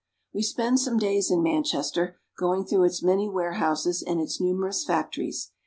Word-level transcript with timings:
We 0.33 0.41
spend 0.41 0.79
some 0.79 0.97
days 0.97 1.29
in 1.29 1.43
Manchester 1.43 2.15
going 2.35 2.65
through 2.65 2.85
its 2.85 3.03
many 3.03 3.29
warehouses 3.29 4.01
and 4.01 4.19
its 4.19 4.41
numerous 4.41 4.83
factories. 4.83 5.51